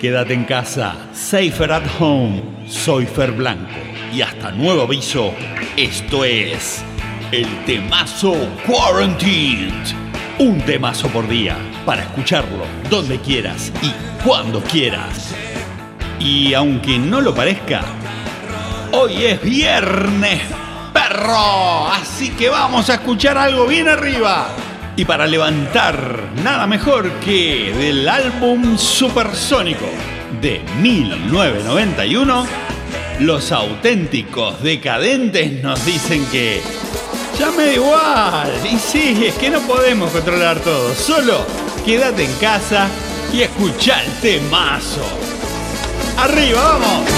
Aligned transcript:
Quédate 0.00 0.32
en 0.32 0.44
casa, 0.44 0.94
safer 1.12 1.72
at 1.72 1.82
home. 1.98 2.40
Soy 2.68 3.04
Fer 3.04 3.32
Blanco 3.32 3.66
y 4.14 4.22
hasta 4.22 4.52
nuevo 4.52 4.82
aviso, 4.82 5.34
esto 5.76 6.24
es 6.24 6.84
el 7.32 7.48
temazo 7.64 8.36
Quarantined. 8.64 9.72
Un 10.38 10.60
temazo 10.60 11.08
por 11.08 11.26
día 11.26 11.56
para 11.84 12.02
escucharlo 12.02 12.64
donde 12.88 13.18
quieras 13.18 13.72
y 13.82 13.92
cuando 14.24 14.62
quieras. 14.62 15.34
Y 16.20 16.54
aunque 16.54 16.96
no 16.96 17.20
lo 17.20 17.34
parezca, 17.34 17.82
hoy 18.92 19.24
es 19.24 19.42
viernes, 19.42 20.42
perro. 20.92 21.88
Así 21.88 22.30
que 22.30 22.48
vamos 22.48 22.88
a 22.88 22.94
escuchar 22.94 23.36
algo 23.36 23.66
bien 23.66 23.88
arriba. 23.88 24.46
Y 24.98 25.04
para 25.04 25.28
levantar, 25.28 26.32
nada 26.42 26.66
mejor 26.66 27.08
que 27.20 27.72
del 27.72 28.08
álbum 28.08 28.76
Supersónico 28.76 29.86
de 30.42 30.60
1991, 30.82 32.44
los 33.20 33.52
auténticos 33.52 34.60
decadentes 34.60 35.62
nos 35.62 35.86
dicen 35.86 36.26
que 36.32 36.60
ya 37.38 37.52
me 37.52 37.66
da 37.66 37.72
igual. 37.74 38.52
Y 38.68 38.76
sí, 38.76 39.24
es 39.24 39.34
que 39.34 39.50
no 39.50 39.60
podemos 39.60 40.10
controlar 40.10 40.58
todo. 40.58 40.92
Solo 40.92 41.46
quédate 41.86 42.24
en 42.24 42.32
casa 42.38 42.88
y 43.32 43.42
escucha 43.42 44.02
el. 44.02 45.04
¡Arriba, 46.16 46.60
vamos! 46.60 47.17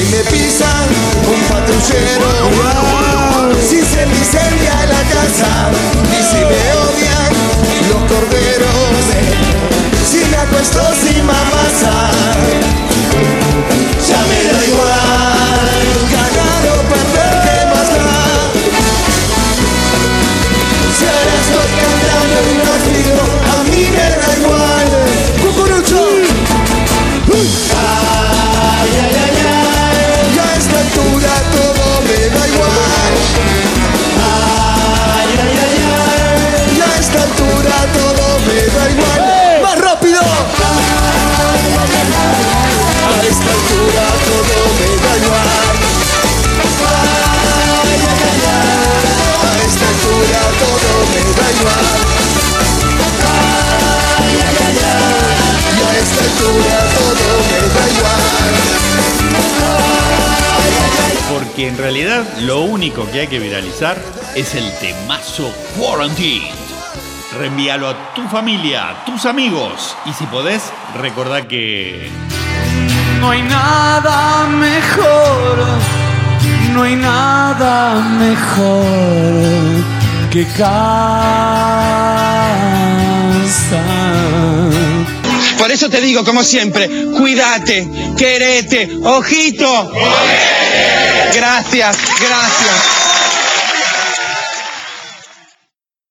Si 0.00 0.06
me 0.06 0.22
pisan 0.24 0.88
un 1.28 1.40
patrullero, 1.48 2.32
si 3.68 3.80
se 3.82 4.02
incendia 4.04 4.86
la 4.86 5.02
casa, 5.12 5.70
Porque 61.60 61.68
en 61.68 61.76
realidad 61.76 62.24
lo 62.40 62.60
único 62.62 63.06
que 63.10 63.20
hay 63.20 63.26
que 63.26 63.38
viralizar 63.38 64.02
es 64.34 64.54
el 64.54 64.64
temazo 64.78 65.52
Quarantine. 65.76 66.50
Reenvíalo 67.38 67.86
a 67.86 68.14
tu 68.14 68.26
familia, 68.28 68.88
a 68.88 69.04
tus 69.04 69.26
amigos. 69.26 69.94
Y 70.06 70.14
si 70.14 70.24
podés, 70.24 70.72
recordá 70.96 71.46
que. 71.46 72.08
No 73.20 73.32
hay 73.32 73.42
nada 73.42 74.46
mejor, 74.46 75.58
no 76.72 76.82
hay 76.82 76.96
nada 76.96 78.08
mejor 78.18 78.86
que 80.30 80.46
casa. 80.56 81.10
Por 85.58 85.70
eso 85.70 85.90
te 85.90 86.00
digo, 86.00 86.24
como 86.24 86.42
siempre, 86.42 86.88
cuídate, 87.18 87.86
querete, 88.16 88.96
ojito. 89.04 89.92
Gracias, 91.32 91.96
gracias. 92.18 92.99